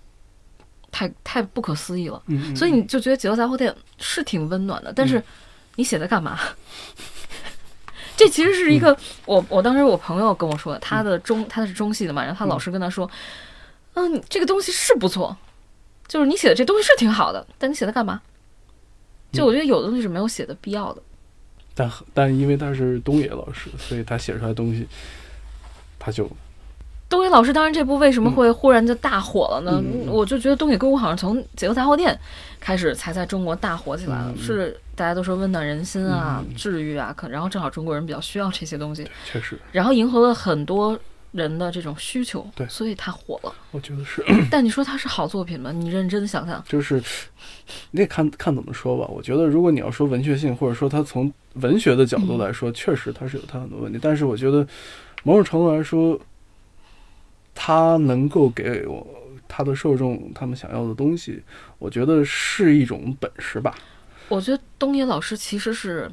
[0.91, 5.23] 太太不可思议了，嗯嗯，所以你就觉得《解忧杂货店》是挺温暖的，但是
[5.75, 6.39] 你写的干嘛？
[8.17, 13.08] 这其实是一个、我我当时我朋友跟我说的，他的中他是中戏的嘛，然后他老师跟他说，
[13.93, 15.38] 嗯，你这个东西是不错，
[16.10, 18.19] 就是你写的这东西是挺好的，但你写它干嘛？
[19.32, 21.02] 就我觉得有的东西是没有写的必要的。
[21.76, 24.86] 但但因为他是东野老师，所以他写出来的东西，
[25.98, 26.30] 他就
[27.08, 29.82] 东野老师当然这部为什么会忽然就大火了呢？
[30.08, 32.13] 我就觉得东野圭吾好像从《解忧杂货店》
[32.60, 41.00] 开始才在中国大火起来了，是大家都说温暖人心啊、治愈啊，可然后正好中国人比较需要这些东西，确实，然后迎合了很多
[41.31, 43.53] 人的这种需求，对所以它火了。
[43.71, 45.71] 我觉得是，但你说它是好作品吗？
[45.71, 47.01] 你认真想想，就是
[47.91, 49.05] 你得看看怎么说吧。
[49.07, 53.99] 我觉得如果你要说文学性，或者说他从文学的角度来说，确实他是有他很多问题。
[54.01, 54.67] 但是我觉得
[55.23, 56.19] 某种程度来说，
[57.53, 59.05] 他能够给我
[59.47, 61.43] 他的受众他们想要的东西，
[61.77, 63.75] 我觉得是一种本事吧。
[64.29, 66.09] 我觉得东野老师其实是，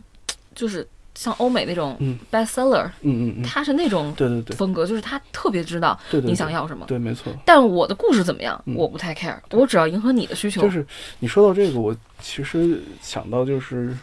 [0.54, 6.84] 就是像欧美那种嗯 bestseller，、嗯嗯嗯，他是那种对对对风格，就是他特别知道你想要什么。
[6.86, 7.32] 对，没错。
[7.44, 10.60] 但我的故事怎么样，嗯我不太 care，我只要迎合你的需求。
[10.60, 10.86] 就是
[11.18, 13.96] 你说到这个，我其实想到就是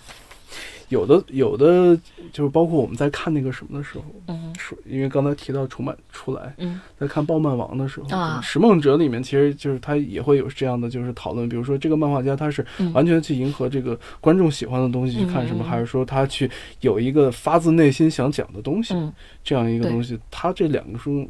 [0.93, 1.99] 有的有的
[2.31, 4.53] 就是包括我们在看那个什么的时候，嗯。
[4.59, 6.79] 说因为刚才提到重版出来，嗯。
[6.99, 12.93] 在看《暴漫王》的时候，啊《拾梦者》里面其实就是他也会有这样的就是讨论，比如说这个漫画家他是嗯。
[12.93, 16.49] 完全去迎合这个观众喜欢的东西去看什么，还是说他去
[16.81, 19.11] 有一个发自内心想讲的东西，嗯，
[19.43, 21.27] 这样一个东西，他这两个书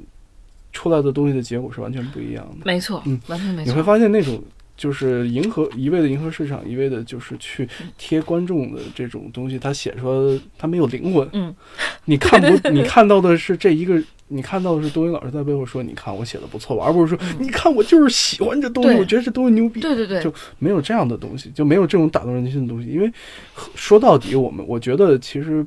[0.74, 2.66] 出来的东西的结果是完全不一样的。
[2.66, 3.20] 没错，嗯。
[3.28, 3.82] 完全没你会。
[3.84, 4.42] 发现那种
[4.76, 11.28] 就是迎合一味的迎合市场，一味的就是去贴观众的这种东西，他写出来他没有灵魂。
[11.34, 11.56] 嗯，
[12.06, 19.80] 你看不， 你看到的是这一个，你看到的是东云老师在背后说，你看我写的不错吧，而不是说，你看我就是喜欢这东西，我觉得这东西牛逼。
[19.80, 22.90] 对对对就，没有这样的东西，就没有这种打动人心的东西。
[22.90, 23.12] 因为
[23.76, 25.66] 说到底，我们我觉得其实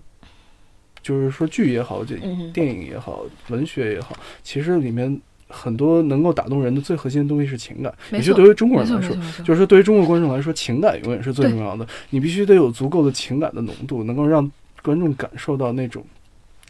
[1.00, 7.92] 就是说剧也好，这嗯电影也好，文学也好，其实里面很多能够打动人的最核心的东西是情感。
[8.12, 11.86] 也就对于中国人来说，就是说对于中国观众来说，情感永远是最重要的。
[12.10, 14.50] 你必须得有足够的情感的浓度，能够让
[14.82, 16.04] 观众感受到那种。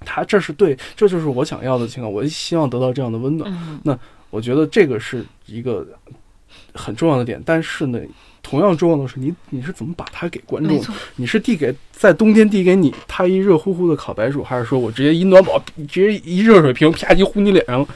[0.05, 3.81] 他这是对，这就是我想要的情感，我希望得到这样的温暖。
[3.85, 5.87] 嗯我觉得这个是一个
[6.75, 7.99] 很重要的点，但是呢，
[8.43, 10.79] 同样重要的是你你是怎么把它给观众
[11.15, 17.89] 你是递给在冬天递给你他一热乎乎的烤白薯，还是说我直接一暖宝直接一热水瓶啪叽呼你脸上了？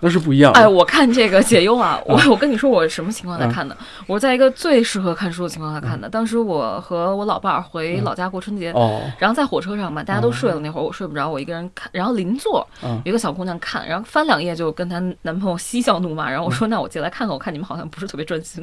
[0.00, 0.60] 那是不一样的。
[0.60, 3.76] 哎，我看这个解忧啊， 我我跟你说我是什么情况下嗯看的？
[4.06, 6.08] 我在一个最适合看书的情况下看的。
[6.08, 18.62] 当时我和我老伴儿回老家过春节，哦，然后在火车上嘛，大家都睡了，那会儿我睡不着，我一个人看，然后邻座嗯有一个小姑娘看，然后翻两页就跟她男朋友嬉笑怒骂，然后我说那我进来看看，我看你们好像不是特别专心。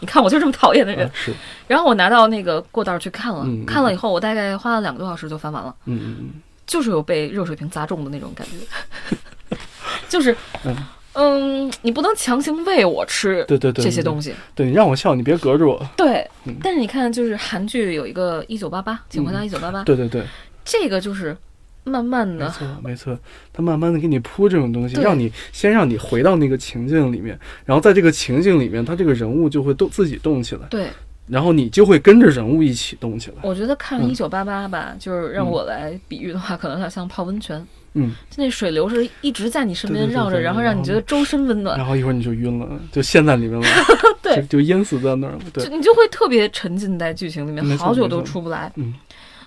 [0.00, 1.08] 你看我就这么讨厌的人
[1.68, 6.30] 然后我拿到那个过道去看了嗯，看了以后我大概花了两个多小时就翻完了，嗯嗯嗯。
[6.66, 9.56] 就是有被热水瓶砸中的那种感觉，
[10.08, 10.76] 就是嗯
[11.14, 15.80] 嗯，你不能强行喂我吃对对对，这些东西，对你让我笑，你别隔着我。
[15.96, 16.56] 对嗯。
[16.62, 20.24] 但是你看，就是韩剧有一个《一九八八》，请回答一九八八，对对对，
[20.64, 21.36] 这个就是
[21.84, 23.18] 慢慢的，没错没错，
[23.52, 30.88] 他慢慢的给你铺这种东西，让你先让你回到那个情境里面，然后在这个情境里面，他这个人物就会动自己动起来，对，
[31.28, 33.36] 然后你就会跟着人物一起动起来。
[33.42, 37.64] 我觉得看嗯一九八八吧，就是让我来比喻的话，可能有点像泡温泉，
[37.94, 43.66] 嗯，就那水流是一直在你身边绕着，对对对对然后让你觉得周身温暖，然后一会儿你就晕了，就陷在里面了，
[44.22, 45.38] 对就就淹死在那儿了。
[45.52, 48.72] 对就，你就会特别沉浸在剧情里面，好久都出不来。
[48.76, 48.94] 嗯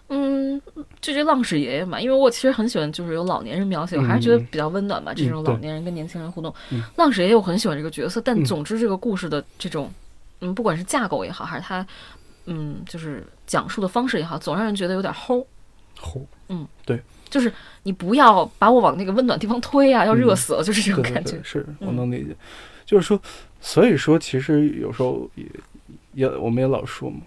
[0.10, 0.62] 嗯，
[1.02, 5.14] 就这浪矢爷爷嘛，因为我其实很喜欢，就是有老年人描写，我还是觉得嗯比较温暖吧。
[5.14, 9.92] 这种老年人跟年轻人互动，嗯浪矢爷爷我很喜欢这个角色，但嗯总之这个故事的这种，
[10.40, 11.86] 嗯，不管是架构也好，还是他，
[12.46, 15.46] 嗯，就是讲述的方式也好，总让人觉得有点齁。
[16.00, 16.26] 吼，
[17.30, 17.52] 就是
[17.84, 21.44] 你不要把我往那个温暖地方推啊，要热死了，就是这种感觉对对对，。
[21.44, 22.36] 是我嗯能理解。
[22.86, 23.20] 就是说，
[23.60, 25.46] 所以说，其实有时候也
[26.14, 27.18] 也我们也老说嘛，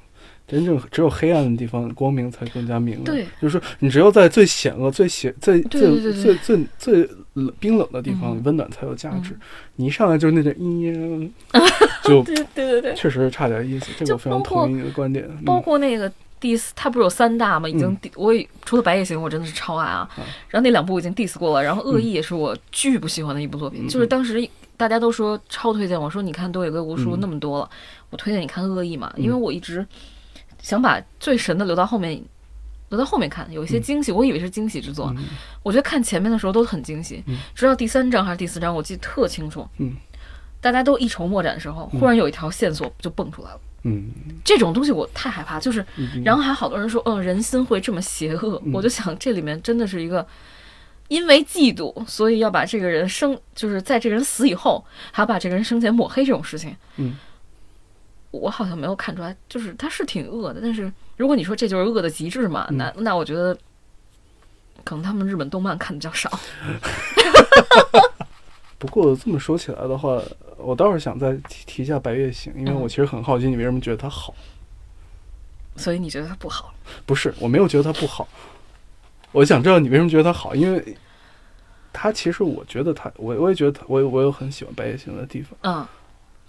[0.48, 3.04] 真正只有黑暗的地方，光明才更加明亮。
[3.04, 9.40] 对，就是说，你只有在最险恶、最险、最对最对对对最最最冷冰冷的地方嗯，温暖才有价值嗯。
[9.76, 11.32] 你一上来就是那点阴，
[12.04, 13.90] 就对对对对，确实差点意思。
[13.98, 15.28] 这个就我非常同意你的观点。
[15.44, 16.10] 包嗯括那个
[16.40, 17.68] 第四，它不是有三大吗？
[17.68, 17.96] 已经嗯。
[18.00, 19.98] 第我也除了《白夜行》，我真的是超爱啊。
[20.16, 27.70] 啊然后那两部我已经 diss 过了，然后《恶意》也是我巨不喜欢的一部作品，嗯就是当时大家都说超推荐我，说你看多野圭吾书嗯那么多了，
[28.08, 29.22] 我推荐你看《恶意》嘛，嗯。
[29.22, 29.86] 因为我一直
[30.62, 32.22] 想把最神的留到后面。
[32.88, 35.24] 留到后面看，有一些惊喜，我以为是惊喜之作，嗯。
[35.62, 37.38] 我觉得看前面的时候都很惊喜，嗯。
[37.54, 39.64] 直到第三章还是第四章，我记得特清楚。
[39.78, 39.94] 嗯。
[40.60, 43.60] 大家都一筹莫展的时候，忽然有一条线索就蹦出来了。
[43.82, 44.10] 嗯，
[44.44, 45.82] 这种东西我太害怕，就是
[46.24, 48.72] 然后还好多人说，嗯，人心会这么邪恶，嗯。
[48.72, 50.26] 我就想这里面真的是一个，
[51.08, 56.76] 因为嫉妒，所以要把这个人生，就是在这个人死以后，还要把这个人生前抹黑这种事情。
[56.96, 57.16] 嗯，
[58.30, 62.76] 我好像没有看出来，就是他是挺恶的，但是如果你说这就是恶的极致嘛，嗯。
[62.76, 63.56] 那那我觉得，
[64.84, 66.30] 可能他们日本动漫看的比较少。
[68.78, 70.20] 不过这么说起来的话，
[70.62, 72.80] 我倒是想再提提一下《白夜行》，因为嗯。
[72.80, 74.34] 我其实很好奇你为什么觉得它好。
[75.76, 76.74] 所以你觉得它不好？
[77.06, 78.28] 不是，我没有觉得它不好，
[79.32, 80.96] 我想知道你为什么觉得它好，因为
[81.92, 85.86] 它其实我觉得它，我我也觉得它，我我有很喜欢《白夜行》的地方，嗯，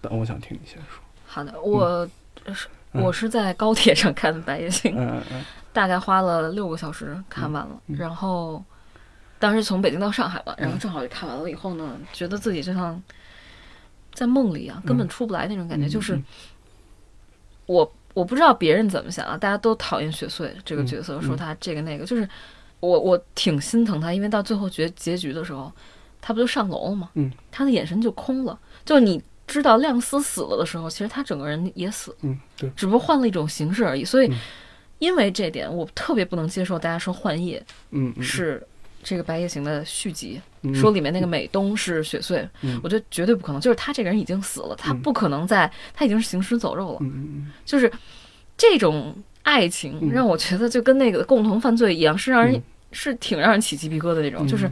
[0.01, 1.01] 但我想听你先说。
[1.25, 2.05] 好的，我
[2.53, 5.45] 是、嗯我是在高铁上看的《白夜行》嗯嗯嗯。
[5.71, 8.61] 大概花了六个小时看完了，然后
[9.39, 13.01] 当时从北京到上海吧，然后正好就看完了以后呢，觉得自己就像
[14.13, 16.23] 在梦里啊，根本出不来那种感觉，嗯就是嗯
[17.67, 22.27] 我我不知道别人怎么想啊，大家都讨厌雪穗这个角色，嗯说他这个那个，就是
[22.79, 25.71] 我我挺心疼他，因为到最后结结局的时候，
[26.19, 27.09] 他不就上楼了吗？
[27.13, 32.17] 嗯，他的眼神就空了，就是你知道亮司死了的时候，其实他整个人也死了。
[32.21, 34.03] 嗯，对，只不过换了一种形式而已。
[34.03, 34.37] 所以嗯
[34.99, 38.61] 因为这点，我特别不能接受大家说《幻夜嗯》嗯是
[39.03, 43.61] 这个《白夜行》的续集，嗯说里面那个美东是雪穗，嗯我觉得绝对不可能。
[43.61, 46.99] 就是他这个人已经死了，他嗯不可能在，他已经是行尸走肉了。
[47.65, 47.91] 就是
[48.57, 54.45] 这种爱情嗯让我觉得就跟那个共同犯罪一样，是让人、嗯是挺让人起鸡皮疙瘩的那种。
[54.45, 54.69] 嗯就是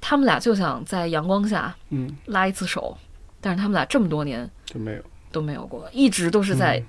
[0.00, 2.98] 他们俩就想在阳光下嗯拉一次手，
[3.40, 6.86] 但是他们俩这么多年就没有都没有过，一直都是在、嗯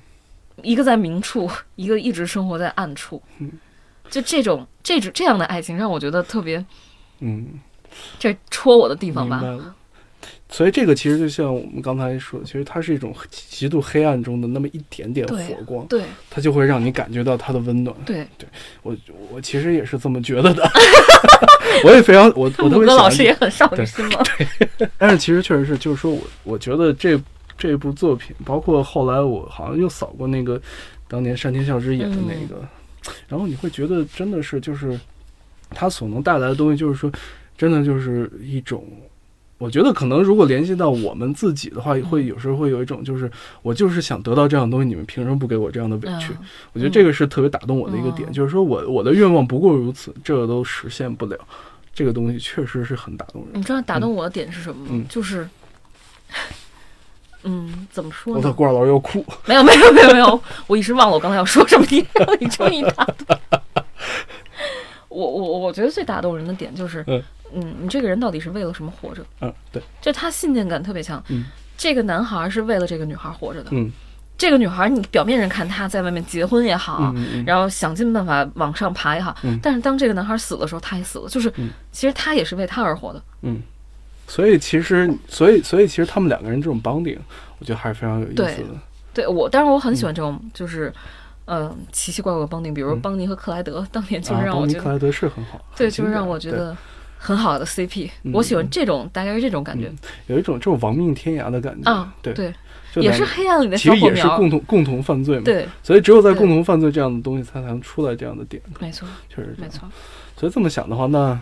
[0.63, 3.21] 一个在明处，一个一直生活在暗处。
[3.37, 3.51] 嗯
[4.09, 6.63] 就这种这种这样的爱情，让我觉得特别
[7.19, 7.59] 嗯
[8.19, 9.43] 这戳我的地方吧。
[10.49, 17.95] 所以这个其实就像我们刚才说，其实它是一种极度黑暗中的那么一点点火光，对它就会让你感觉到它的温暖。
[18.05, 18.47] 对，对
[18.81, 18.95] 我
[19.29, 20.63] 我其实也是这么觉得的，
[21.83, 24.21] 我也非常我我特别老师也很少女心嘛。
[24.97, 27.19] 但是其实确实是，就是说我我觉得这
[27.57, 30.61] 这部作品，包括后来我好像又扫过那个
[31.09, 32.65] 当年山田孝之演的那个，
[33.27, 34.99] 然后你会觉得真的是就是
[35.69, 37.11] 它所能带来的东西，就是说
[37.57, 38.85] 真的就是一种。
[39.59, 43.27] 我觉得可能如果联系到我们自己的话，会有时候会有一种就是
[43.63, 46.31] 我就是想得到这样的东西，你们凭什么不给我这样的委屈？
[46.33, 51.35] 嗯我觉得这个是特别打动我的一个点，嗯就是说我我的愿望不过如此，这个都实现不了，
[51.91, 53.59] 这个东西确实是很打动人。
[53.59, 54.89] 你知道打动我的点是什么吗？
[54.91, 55.49] 嗯就是，
[57.47, 58.39] 嗯，怎么说呢？
[58.39, 59.25] 我操，郭二老师要哭。
[59.45, 62.05] 没有没有没有没有，我一时忘了我刚才要说什么，你
[62.39, 63.39] 你终于打断。
[65.09, 69.25] 我我我觉得最打动人的点就是，嗯嗯，你这个人到底是为了什么活着？
[69.41, 71.23] 嗯，对，就他信念感特别强。
[71.29, 71.45] 嗯
[71.77, 73.69] 这个男孩是为了这个女孩活着的。
[73.71, 73.91] 嗯
[74.37, 81.27] 这个女孩，你表面上看她在外面结婚也好，嗯嗯然后想尽办法往上爬也好，嗯但是当这个男孩死的时候，他也死了。
[81.27, 83.21] 就是，嗯其实他也是为他而活的。
[83.41, 83.59] 嗯，
[84.27, 87.17] 所以其实，所以所以其实他们两个人这种 bonding，
[87.59, 88.69] 我觉得还是非常有意思的。
[89.13, 90.93] 对我，当然我很喜欢这种，就是，
[91.45, 96.75] 嗯、奇奇怪怪的邦尼，比如嗯邦尼和克莱德， 当年就是啊，让我觉得，克莱德是很好，对，就是让我觉得
[97.17, 98.11] 很好的 CP。
[98.23, 99.91] 嗯我喜欢这种，大概是这种感觉、
[100.27, 101.89] 有一种这种亡命天涯的感觉。
[101.91, 102.13] 啊。
[102.21, 102.53] 对，对，
[102.95, 104.27] 也是黑暗里的其实也是。
[104.29, 108.61] 共同共同犯罪嘛。，对，所以只有在共同犯罪这样的东西，它才能出来这样的点。
[108.79, 109.55] 没错，确实。
[109.57, 109.89] 没错。
[110.35, 111.39] 所以这么想的话，那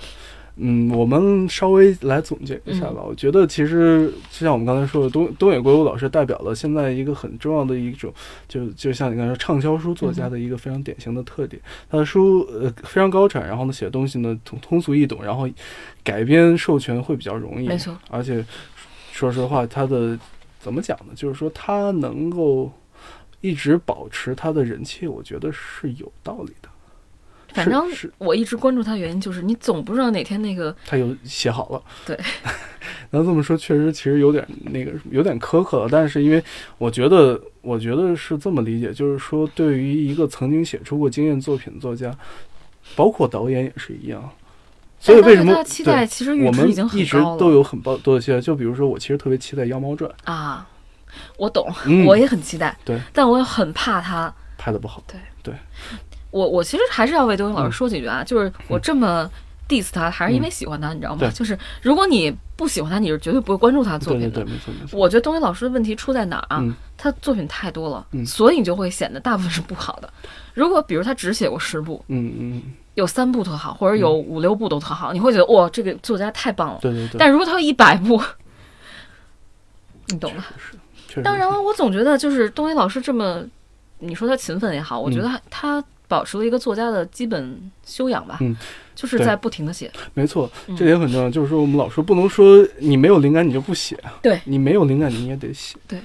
[0.58, 3.02] 嗯，我们稍微来总结一下吧。
[3.02, 8.14] 嗯我觉得其实就像我们刚才说的，东东野圭吾老师代表了现在一个很重要的一种，
[8.48, 11.62] 就就像你刚才说畅销书作家的一个非常典型的特点。
[11.90, 15.48] 他的书呃非常高产，然后呢写的东西呢通通俗易懂，然后
[16.04, 18.44] 改编授权会比较容易，没错，而且
[19.12, 20.18] 说实话，他的
[20.60, 21.14] 怎么讲呢？
[21.16, 22.72] 就是说他能够
[23.42, 26.70] 一直保持他的人气，我觉得是有道理的。
[27.56, 27.86] 反正
[28.18, 31.82] 我一直关注他，原因就是你总不知道哪天那个他又写好了。
[32.06, 32.20] 对，
[33.12, 35.88] 那这么说，确实其实有点那个有点苛刻了。
[35.90, 36.44] 但是因为
[36.78, 42.14] 我觉得，我觉得是这么理解，就是说，对于一个曾经写出过经验作品的作家，
[42.96, 44.30] 包括导演也是一样。
[45.00, 48.42] 所以为什么期待对其实我们已经很一直高都有很高多的期待？
[48.42, 50.68] 就比如说，我其实特别期待《妖猫传》，啊？
[51.38, 54.34] 我懂，嗯，我也很期待，对，但我也很怕他。
[54.58, 55.02] 拍的不好。
[56.36, 59.30] 我我其实还是要为东野老嗯师说几句啊，就是我这么
[59.70, 61.32] diss 他，还是因为喜欢他，你知道吗？
[61.34, 64.30] 就是如果你不喜欢他，你是绝对不会关注他的作品的。
[64.30, 65.00] 对对对，没错没错。
[65.00, 66.60] 我觉得东野老师的问题出在哪儿啊？
[66.60, 70.10] 嗯他作品太多了，嗯所以你就会显得大部分是不好的。
[70.54, 72.64] 如果比如他只写过十部，嗯嗯，
[72.96, 76.80] 有三部特好，或者有五六部都特好，你会觉得哇，这个作家太棒了。
[76.82, 77.18] 对对对。
[77.18, 78.22] 但如果他有一百部，
[80.08, 80.44] 你懂的。
[81.08, 83.42] 是，当然了，我总觉得就是东野老师这么，
[84.00, 88.56] 你说他勤奋也好，我觉得他他保持了一个作家的基本修养吧，嗯
[88.96, 89.92] 就是在不停的写。
[90.14, 91.30] 没错，嗯这点很重要。
[91.30, 95.76] 就是说，我们老说不能说你没有灵感你就不写，对你没有灵感你也得写。
[95.88, 96.00] 对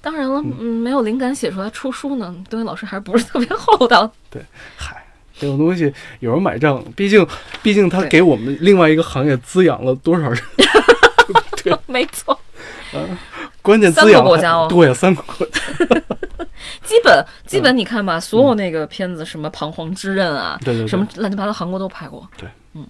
[0.00, 4.10] 当然了，嗯嗯，没有灵感写出来出书呢，东野老师还是不是特别厚道。
[4.30, 4.40] 对
[4.76, 5.04] 嗨，
[5.38, 7.26] 这种东西有人买账，毕竟，
[7.62, 10.42] 毕竟他给我们另外一个行业滋养了多少人？
[11.62, 12.38] 对没错，
[12.94, 13.18] 嗯
[13.60, 15.60] 关键滋三个养国家哦对呀，三个国家，
[16.84, 22.28] 基本基本你看吧，所有那个片子，什么《彷徨之刃》啊，对对对，什么乱七八糟，韩国都拍过。
[22.36, 22.86] 对，嗯。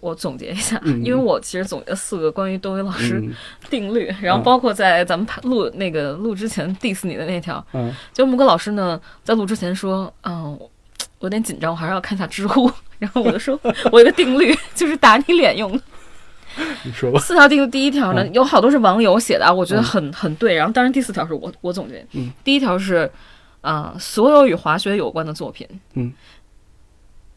[0.00, 3.32] 我总结一下，嗯因为我其实总结了四个关于东野老师嗯
[3.70, 10.68] 定律，然后包括在咱们拍录那个录之前 diss 你的那条，嗯就木哥老师呢，在录之前说，嗯，我
[11.20, 12.68] 我有点紧张，我还是要看一下知乎。
[12.98, 13.56] 然后我就说，
[13.92, 15.82] 我有个定律，就是打你脸用的。
[16.84, 18.32] 你说吧，四条定律，第一条呢，嗯。
[18.34, 20.54] 有好多是网友写的啊，我觉得很很对。
[20.54, 23.10] 然后，当然第四条是我我总结，嗯，第一条是，
[23.60, 26.12] 啊、所有与滑雪有关的作品，嗯，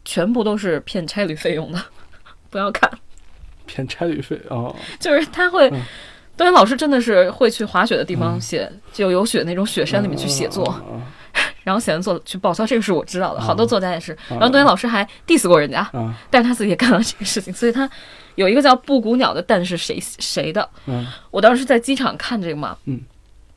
[0.04, 1.82] 全部都是骗差旅费用的，
[2.50, 2.90] 不要看。
[3.66, 5.82] 骗差旅费啊，就是他会嗯，
[6.36, 10.74] 东野老师真的是会去滑雪的地方写，就有雪那种雪山里面去写作。
[11.64, 14.16] 然后写完作去报销，这个是我知道的，啊好多作家也是。
[14.30, 17.88] 然后东岩老师还 diss 过人家，啊，但是他自己也干了这个事情，所以他
[18.38, 23.00] 有一个叫布谷鸟的蛋是谁谁的，嗯我当时在机场看这个嘛，嗯，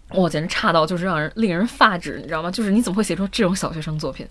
[0.10, 2.50] 我简直差到就是让人令人发指，你知道吗？
[2.50, 4.28] 就是你怎么会写出这种小学生作品？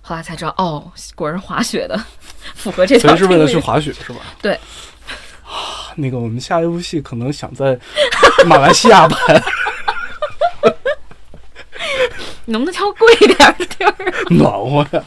[0.00, 2.02] 后来才知道，哦，果然是滑雪的，
[2.56, 4.20] 符合这条所以是为了去滑雪是吧？
[4.40, 4.54] 对
[5.44, 7.78] 啊，那个我们下一部戏可能想在
[8.48, 9.42] 马来西亚拍，
[12.46, 13.94] 你 能不能挑贵一点的地儿？
[14.30, 15.04] 暖和呀。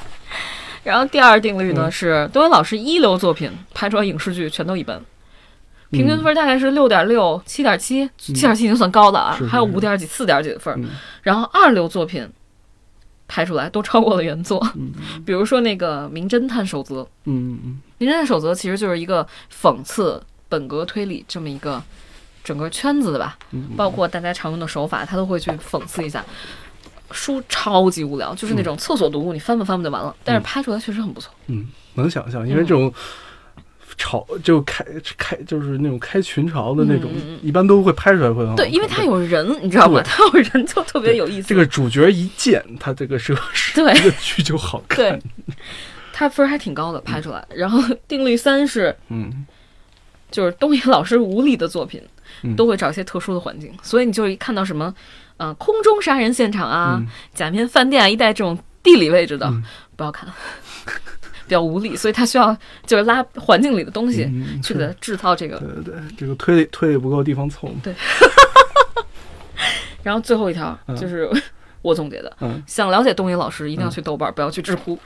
[0.83, 1.91] 然后第二定律呢、嗯。
[1.91, 4.99] 是东野老师一流作品拍出来影视剧全都一般，
[5.91, 6.23] 平均嗯。
[6.23, 10.89] 分大概是六点六、七点七，七点七已经算高的啊，还有五点几、四点几的分
[11.21, 12.27] 然后二流作品
[13.27, 14.91] 拍出来都超过了原作，嗯。
[15.25, 19.25] 比如说那个《名侦探守则》，《嗯嗯名侦探守则》其实就是一个
[19.61, 21.81] 讽刺本格推理这么一个
[22.43, 26.23] 整个圈子的吧，嗯，包括大家常用的手法，他都会去讽刺一下。
[27.13, 30.13] 书超级无聊，就是那种厕所读物，你翻吧翻吧就完了。
[30.23, 31.33] 但是拍出来确实很不错。
[31.47, 32.91] 嗯，能想象，因为这种
[33.95, 34.83] 潮就开
[35.17, 37.11] 开就是那种开群嘲的那种
[37.43, 40.01] 一般都会拍出来会很好对，因为它有人，你知道吗？
[40.01, 41.47] 对它有人就特别有意思。
[41.47, 43.37] 这个主角一见，他这个是
[43.75, 44.97] 对这个剧就好 看。
[44.97, 45.21] 对，
[46.11, 47.45] 它分还挺高的，拍出来。
[47.53, 49.45] 然后定律三是，嗯
[50.31, 52.01] 就是东野老师无理的作品
[52.41, 54.91] 嗯都会找一些特殊的环境，所以你就一看到什么，
[55.43, 59.61] 呃，空中杀人现场啊、嗯假面饭店啊一带这种地理位置的，嗯
[59.97, 60.29] 不要看，
[61.45, 64.23] 比较无力，所以他需要就是拉环境里的东西
[64.63, 65.57] 去给它制造这个。
[65.57, 67.73] 对对对，这个推理推理不够地方凑嘛。
[70.01, 71.29] 然后最后一条嗯就是
[71.81, 74.97] 我总结的，嗯想了解东野老师，一定要去豆瓣，不要去知乎。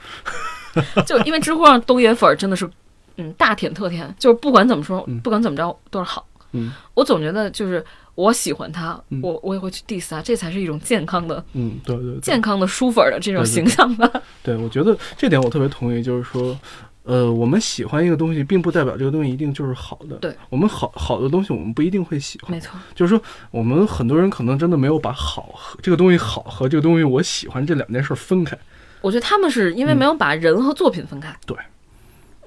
[1.04, 2.68] 就因为知乎上东野粉真的是，
[3.16, 6.24] 嗯，大舔特舔，就是不管怎么说，嗯不管怎么着都是好。
[6.52, 7.84] 嗯我总觉得就是
[8.18, 14.10] 我喜欢他，嗯我我也会去 diss 他，这才是一种健康的、嗯，对对对健康的书粉儿的这种形象吧。
[14.42, 16.58] 对，我觉得这点我特别同意，就是说。
[17.04, 20.16] 呃，我们喜欢一个东西，并不代表这个东西一定就是好的。
[20.16, 22.50] 对，我们好好的东西，我们不一定会喜欢。
[22.50, 28.58] 没错，就是说，我们很多人可能真的没有把好和这个东西好和这个东西我喜欢这两件事分开。
[29.00, 31.30] 我觉得他们是因为没有把人和作品分开。
[31.30, 31.56] 嗯对，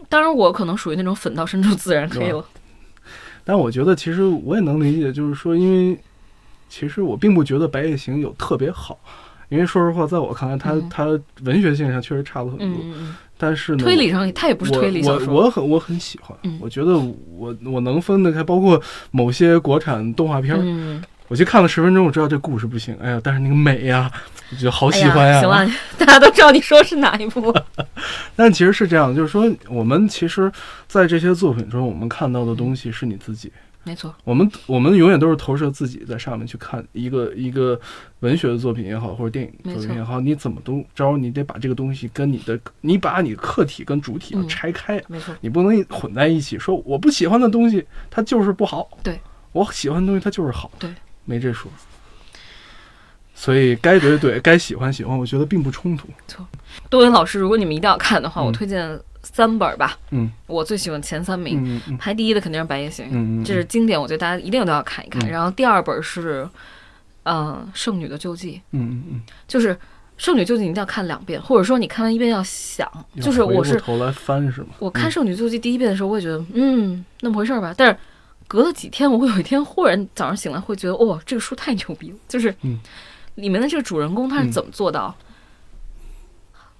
[0.08, 2.46] 当然我可能属于那种粉到深处自然黑了。
[3.44, 5.98] 但我觉得其实我也能理解，就是说，因为
[6.70, 9.00] 其实我并不觉得《白夜行》有特别好，
[9.50, 10.90] 因为说实话，在我看来它，嗯。
[10.90, 12.84] 它文学性上确实差了很多。
[13.38, 15.34] 但是呢，推理上它也不是推理小我说。
[15.34, 16.60] 我我很我很喜欢，嗯。
[16.62, 16.98] 我觉得
[17.36, 24.12] 我我能分得开，包括某些国产动画片儿，嗯，我去看了十分钟，我知道这故事不行，哎呀，但是那个美呀，
[24.52, 25.40] 我觉得好哎喜欢呀。
[25.40, 25.66] 行了，
[25.98, 27.58] 大家都知道你说是哪一部。
[28.36, 30.52] 但其实是这样，就是说，我们其实，
[30.90, 33.50] 在这些作品中，我们看到的东西是你自己。
[33.86, 37.80] 没错，我们我们永远都是投射自己在上面去看一个一个
[38.20, 46.60] 文学的作品也好，或者电影作品也好，你怎么都招，你得把这个东西跟你的，你把你的客体跟主体要嗯拆开，没错，你不能混在一起。
[46.60, 49.18] 说我不喜欢的东西，它就是不好；对，
[49.54, 50.70] 我喜欢的东西，它就是好。
[50.78, 50.94] 对，
[51.26, 51.72] 没这说。
[53.34, 56.08] 所以该怼怼，该喜欢喜欢，我觉得并不冲突。
[56.28, 56.46] 错
[56.92, 59.98] 多文老师，如果你们一定要看的话，嗯我推荐三本儿吧。
[60.12, 65.26] 嗯我最喜欢前三名，嗯嗯排第一的肯定是《白夜行》，嗯嗯，这是经典，我觉得大家一定都要看一看。
[65.26, 66.48] 嗯然后第二本是，
[67.24, 69.74] 呃，《圣女的救济嗯嗯嗯，》，就是
[70.18, 72.88] 《圣女救济》，你一定要看两遍，或者说你看完一遍要想，
[73.20, 74.68] 就是我是头来翻是吗？
[74.78, 77.98] 我看《圣女救济》第一遍的时候，我也觉得嗯那么回事儿吧，但是。
[78.52, 82.78] 隔了几天，我会有一天忽然早上醒来，会觉得哦，这个书太牛逼了， 就是嗯
[83.36, 85.16] 里面的这个主人公他是怎么做到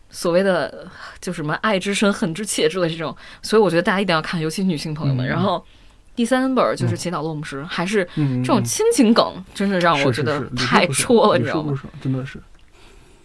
[0.10, 0.86] 所谓的
[1.22, 5.26] 就什么爱之深、恨之切之类这种，所以我觉得大家一定要看，尤其女性朋友们。
[5.26, 5.66] 嗯然后
[6.14, 11.82] 第三本就是《祈祷落幕时》，还是这种亲情梗，真的让我觉得太戳了，你知道吗？？
[12.02, 12.38] 真的是，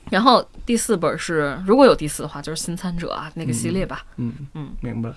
[0.08, 4.04] 然后第四本是，如果有第四的话，就是《新参者》啊那个系列吧。
[4.18, 5.10] 嗯嗯，明白。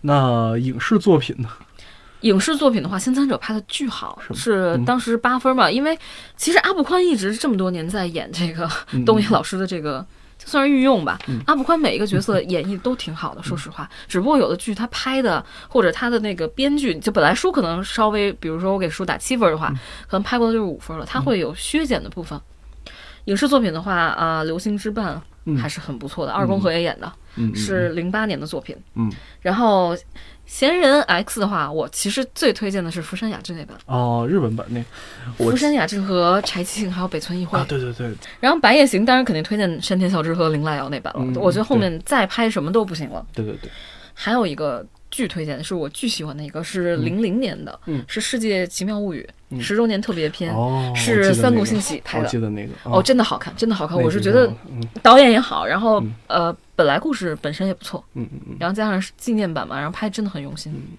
[0.00, 1.48] 那影视作品呢？
[2.20, 5.70] 影视作品的话，《新参者》拍的巨好，是当时八分嘛。
[5.70, 5.98] 因为
[6.36, 10.04] 其实阿布宽一直这么多年在演这个嗯东野老师的这个。
[10.38, 11.40] 就算是御用吧，嗯。
[11.46, 13.90] 阿布宽每一个角色演绎都挺好的，说实话。
[14.06, 19.78] 只不过有的剧他拍的或者他的那个编剧，就本来书可能稍微，比如说我给书打七分的话，嗯。
[20.06, 22.40] 可能拍过的就是五分了，他会有削减的部分。
[23.24, 25.06] 影视作品的话啊，流星之绊》
[25.46, 25.56] 嗯。
[25.56, 27.12] 还是很不错的，二宫和也演的，
[27.54, 28.76] 是零八年的作品。
[28.94, 29.10] 嗯
[29.40, 29.94] 然后
[30.46, 34.82] 《闲人 X》的话，我其实最推荐的是福山雅治那版，哦，日本版那
[35.36, 37.58] 我福山雅治和柴崎幸还有北村一辉。
[37.58, 38.10] 啊，对对对，
[38.40, 43.24] 然后《白夜行》当然肯定推荐山田孝之和林濑遥那版了，嗯我觉得后面再拍什么都不行了。
[43.34, 43.70] 对对对，
[44.14, 48.04] 还有一个巨推荐，是我巨喜欢的一个，是零零年的，嗯。
[48.06, 49.60] 是《世界奇妙物语》嗯。
[49.60, 53.96] 十周年特别篇，哦，是三谷那个幸喜拍的我记得那个哦，真的好看，真的好看。
[53.96, 54.82] 我是觉得嗯。
[55.02, 56.14] 导演也好，然后、嗯。
[56.26, 58.56] 呃，本来故事本身也不错，嗯嗯嗯。
[58.60, 60.72] 然后加上是纪念版嘛，然后拍真的很用心。
[60.74, 60.96] 嗯。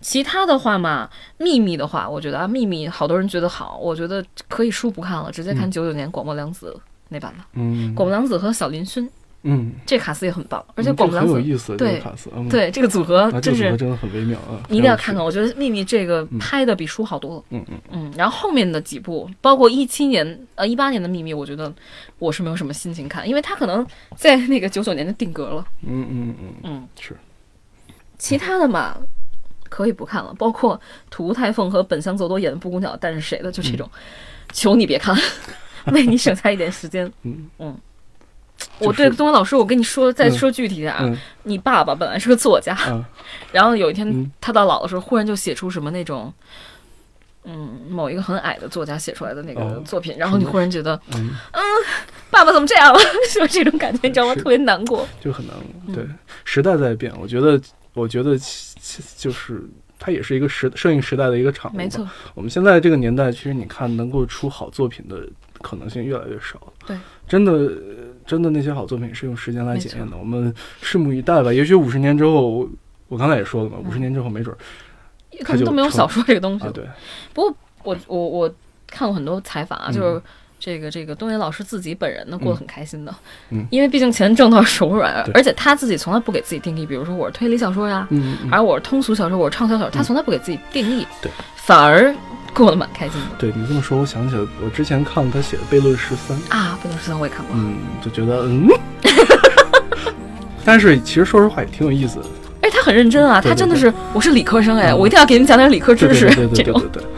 [0.00, 1.08] 其他的话嘛，
[1.38, 5.70] 秘密的话，我觉得啊，秘密好多人觉得好，我觉得可以书不看了，直接看嗯。
[5.70, 7.44] 九九年广末凉子那版的。
[7.54, 7.94] 嗯。
[7.94, 9.08] 广末凉子和小林薰
[9.48, 15.24] 嗯，这卡斯也很棒，而且广很有意思，对卡斯，嗯，对这个组合啊，这真是个组合真的很微妙啊，你一定要看看。
[15.24, 17.44] 我觉得秘密这个嗯拍的比书好多了。
[17.50, 21.72] 嗯嗯嗯，然后后面的几部，包括一七年、呃一八年的《秘密》，我觉得
[22.18, 23.86] 我是没有什么心情看，因为它可能
[24.16, 25.64] 在那个九九年就定格了。
[25.82, 27.16] 嗯嗯嗯，嗯，是，
[28.18, 28.96] 其他的嘛，
[29.68, 33.88] 可以不看了，包括土屋太凤和本乡奏多演的《布谷鸟》，但是谁的就这种，
[34.52, 35.16] 求你别看，
[35.92, 37.10] 为你省下一点时间。
[37.22, 37.76] 嗯嗯
[38.78, 43.04] 我对东文老师，我跟你说，再嗯说具体点啊，嗯你爸爸本来是个作家，啊
[43.52, 46.32] 然后有一天嗯他到老的时候，忽然就写出什么那种。
[47.48, 51.30] 嗯，某一个很矮的作家写出来的那个哦作品，然后你忽然觉得嗯，
[52.28, 52.98] 爸爸怎么这样了？
[53.30, 54.00] 是这种感觉？
[54.02, 54.34] 你知道吗？
[54.34, 55.06] 特别难过。
[55.20, 55.54] 就很难
[55.86, 56.04] 嗯对，
[56.44, 57.60] 时代在变，我觉得
[57.94, 58.36] 我觉得
[59.16, 59.62] 就是。
[59.98, 61.74] 它也是一个时摄影时代的一个产物。
[61.76, 65.26] 没错，我们现在这个年代，其实你看能够出好作品的
[65.62, 66.60] 可能性越来越少。
[66.86, 66.94] 对，
[67.26, 67.52] 真的
[68.26, 70.16] 真的那些好作品是用时间来检验的。
[70.16, 70.52] 我们
[70.82, 71.52] 拭目以待吧。
[71.52, 72.68] 也许五十年之后，我
[73.08, 74.58] 我刚才也说了嘛，嗯五十年之后没准儿
[75.44, 76.72] 可能都没有小说这个东西啊，了。
[76.72, 76.86] 对，
[77.34, 77.54] 我
[77.84, 78.54] 我我
[78.86, 80.22] 看过很多采访啊，嗯就是
[80.58, 83.14] 这个这个东野老师自己本人呢过得很开心的，
[83.50, 83.66] 嗯。
[83.70, 85.32] 因为毕竟钱挣到手软，对。
[85.32, 92.14] 而且他自己从来不给自己定义，比如说我是推理小说呀，嗯嗯而我是通俗小说，我是畅销小说，他从来不给自己定义，对，反而
[92.54, 93.26] 过得蛮开心的。
[93.38, 96.78] 对你这么说，我想起来，我之前看了他写的《悖论十三》，啊。
[96.82, 98.66] 悖论十三我也看过，嗯，就觉得嗯，
[100.64, 102.24] 但是其实说实话也挺有意思的。
[102.62, 104.98] 哎他很认真啊，他真的是我是理科生哎，嗯。
[104.98, 106.80] 我一定要给你们讲点理科知识对对对这种。
[106.80, 107.08] 对对对。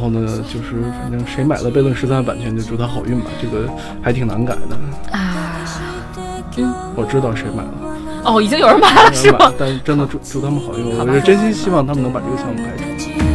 [0.00, 3.26] 然后呢，就是反正谁买了《贝伦十三》的版权，就祝他好运吧。
[3.38, 3.68] 这个
[4.00, 4.74] 还挺难改的。
[5.12, 5.60] 啊，
[6.96, 7.70] 我知道谁买了，
[8.24, 9.52] 哦，已经有人买了是吗？
[9.58, 10.86] 但是真的祝祝他们好运。
[10.86, 13.29] 我是真心希望他们能把这个项目拍成。